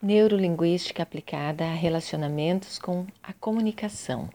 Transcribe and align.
Neurolinguística 0.00 1.02
aplicada 1.02 1.64
a 1.64 1.74
relacionamentos 1.74 2.78
com 2.78 3.04
a 3.20 3.32
comunicação. 3.32 4.30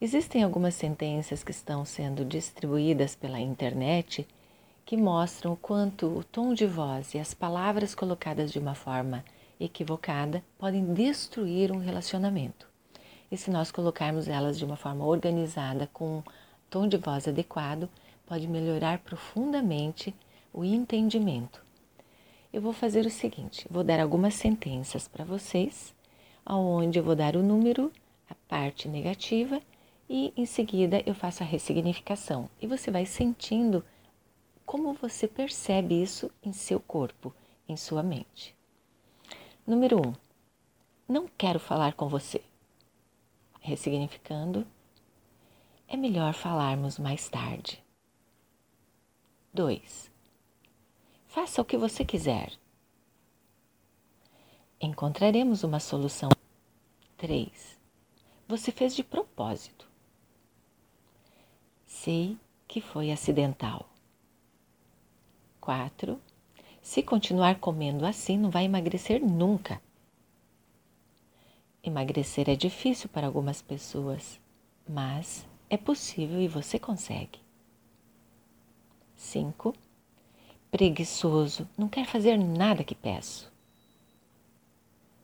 Existem 0.00 0.44
algumas 0.44 0.76
sentenças 0.76 1.42
que 1.42 1.50
estão 1.50 1.84
sendo 1.84 2.24
distribuídas 2.24 3.16
pela 3.16 3.40
internet 3.40 4.24
que 4.86 4.96
mostram 4.96 5.54
o 5.54 5.56
quanto 5.56 6.06
o 6.06 6.22
tom 6.22 6.54
de 6.54 6.66
voz 6.66 7.14
e 7.14 7.18
as 7.18 7.34
palavras 7.34 7.96
colocadas 7.96 8.52
de 8.52 8.60
uma 8.60 8.76
forma 8.76 9.24
equivocada 9.58 10.40
podem 10.56 10.94
destruir 10.94 11.72
um 11.72 11.78
relacionamento. 11.78 12.68
E 13.32 13.36
se 13.36 13.50
nós 13.50 13.72
colocarmos 13.72 14.28
elas 14.28 14.56
de 14.56 14.64
uma 14.64 14.76
forma 14.76 15.04
organizada, 15.04 15.90
com 15.92 16.18
um 16.18 16.22
tom 16.70 16.86
de 16.86 16.96
voz 16.96 17.26
adequado, 17.26 17.90
pode 18.24 18.46
melhorar 18.46 19.00
profundamente 19.00 20.14
o 20.52 20.64
entendimento 20.64 21.63
eu 22.54 22.60
vou 22.60 22.72
fazer 22.72 23.04
o 23.04 23.10
seguinte: 23.10 23.66
vou 23.68 23.82
dar 23.82 23.98
algumas 23.98 24.34
sentenças 24.34 25.08
para 25.08 25.24
vocês, 25.24 25.92
onde 26.46 27.00
eu 27.00 27.02
vou 27.02 27.16
dar 27.16 27.34
o 27.34 27.42
número, 27.42 27.92
a 28.30 28.34
parte 28.48 28.88
negativa 28.88 29.60
e 30.08 30.32
em 30.36 30.46
seguida 30.46 31.02
eu 31.04 31.14
faço 31.14 31.42
a 31.42 31.46
ressignificação. 31.46 32.48
E 32.62 32.66
você 32.68 32.92
vai 32.92 33.04
sentindo 33.06 33.84
como 34.64 34.94
você 34.94 35.26
percebe 35.26 36.00
isso 36.00 36.30
em 36.44 36.52
seu 36.52 36.78
corpo, 36.78 37.34
em 37.68 37.76
sua 37.76 38.04
mente. 38.04 38.54
Número 39.66 39.98
1. 39.98 40.08
Um, 40.08 40.14
não 41.08 41.28
quero 41.36 41.58
falar 41.58 41.94
com 41.94 42.08
você. 42.08 42.40
Ressignificando, 43.60 44.64
é 45.88 45.96
melhor 45.96 46.32
falarmos 46.34 47.00
mais 47.00 47.28
tarde. 47.28 47.82
2. 49.52 50.13
Faça 51.34 51.60
o 51.60 51.64
que 51.64 51.76
você 51.76 52.04
quiser. 52.04 52.52
Encontraremos 54.80 55.64
uma 55.64 55.80
solução. 55.80 56.30
3. 57.16 57.76
Você 58.46 58.70
fez 58.70 58.94
de 58.94 59.02
propósito. 59.02 59.84
Sei 61.84 62.38
que 62.68 62.80
foi 62.80 63.10
acidental. 63.10 63.88
4. 65.60 66.20
Se 66.80 67.02
continuar 67.02 67.58
comendo 67.58 68.06
assim, 68.06 68.38
não 68.38 68.48
vai 68.48 68.66
emagrecer 68.66 69.20
nunca. 69.20 69.82
Emagrecer 71.82 72.48
é 72.48 72.54
difícil 72.54 73.08
para 73.08 73.26
algumas 73.26 73.60
pessoas, 73.60 74.38
mas 74.88 75.44
é 75.68 75.76
possível 75.76 76.40
e 76.40 76.46
você 76.46 76.78
consegue. 76.78 77.40
5 79.16 79.74
preguiçoso, 80.74 81.68
não 81.78 81.88
quer 81.88 82.04
fazer 82.04 82.36
nada 82.36 82.82
que 82.82 82.96
peço. 82.96 83.48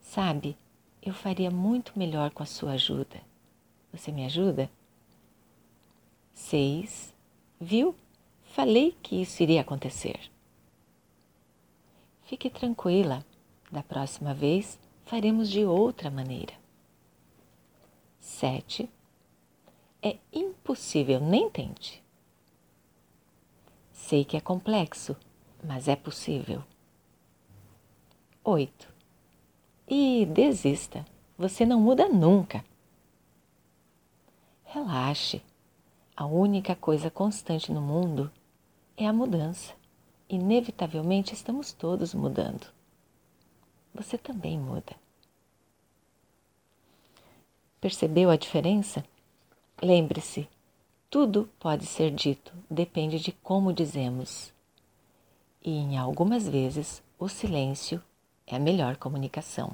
Sabe, 0.00 0.56
eu 1.02 1.12
faria 1.12 1.50
muito 1.50 1.98
melhor 1.98 2.30
com 2.30 2.44
a 2.44 2.46
sua 2.46 2.74
ajuda. 2.74 3.20
Você 3.92 4.12
me 4.12 4.24
ajuda? 4.24 4.70
Seis. 6.32 7.12
Viu? 7.60 7.96
Falei 8.44 8.96
que 9.02 9.20
isso 9.20 9.42
iria 9.42 9.62
acontecer. 9.62 10.20
Fique 12.22 12.48
tranquila, 12.48 13.26
da 13.72 13.82
próxima 13.82 14.32
vez 14.32 14.78
faremos 15.04 15.50
de 15.50 15.64
outra 15.64 16.12
maneira. 16.12 16.54
Sete. 18.20 18.88
É 20.00 20.16
impossível, 20.32 21.18
nem 21.18 21.50
tente. 21.50 22.00
Sei 23.92 24.24
que 24.24 24.36
é 24.36 24.40
complexo, 24.40 25.16
mas 25.62 25.88
é 25.88 25.96
possível. 25.96 26.62
8. 28.42 28.88
E 29.88 30.24
desista, 30.26 31.04
você 31.36 31.66
não 31.66 31.80
muda 31.80 32.08
nunca. 32.08 32.64
Relaxe. 34.64 35.42
A 36.16 36.26
única 36.26 36.76
coisa 36.76 37.10
constante 37.10 37.72
no 37.72 37.80
mundo 37.80 38.30
é 38.96 39.06
a 39.06 39.12
mudança. 39.12 39.74
Inevitavelmente 40.28 41.34
estamos 41.34 41.72
todos 41.72 42.14
mudando. 42.14 42.66
Você 43.94 44.16
também 44.16 44.58
muda. 44.58 44.94
Percebeu 47.80 48.30
a 48.30 48.36
diferença? 48.36 49.04
Lembre-se, 49.82 50.48
tudo 51.08 51.48
pode 51.58 51.86
ser 51.86 52.10
dito, 52.10 52.52
depende 52.70 53.18
de 53.18 53.32
como 53.32 53.72
dizemos 53.72 54.52
e, 55.62 55.70
em 55.70 55.98
algumas 55.98 56.48
vezes, 56.48 57.02
o 57.18 57.28
silêncio 57.28 58.02
é 58.46 58.56
a 58.56 58.58
melhor 58.58 58.96
comunicação. 58.96 59.70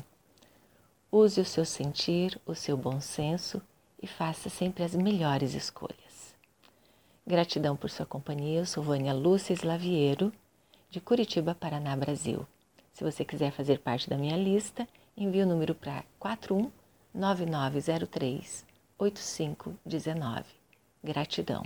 Use 1.10 1.40
o 1.40 1.44
seu 1.44 1.64
sentir, 1.64 2.40
o 2.44 2.54
seu 2.54 2.76
bom 2.76 3.00
senso 3.00 3.62
e 4.02 4.06
faça 4.06 4.50
sempre 4.50 4.82
as 4.82 4.94
melhores 4.94 5.54
escolhas. 5.54 6.34
Gratidão 7.26 7.76
por 7.76 7.90
sua 7.90 8.06
companhia. 8.06 8.60
Eu 8.60 8.66
sou 8.66 8.82
Vânia 8.82 9.12
Lúcia 9.12 9.54
Slaviero, 9.54 10.32
de 10.90 11.00
Curitiba, 11.00 11.54
Paraná, 11.54 11.96
Brasil. 11.96 12.46
Se 12.92 13.02
você 13.02 13.24
quiser 13.24 13.50
fazer 13.52 13.80
parte 13.80 14.08
da 14.08 14.16
minha 14.16 14.36
lista, 14.36 14.86
envie 15.16 15.42
o 15.42 15.46
número 15.46 15.74
para 15.74 16.04
419903 16.18 18.64
8519. 18.98 20.44
Gratidão. 21.02 21.64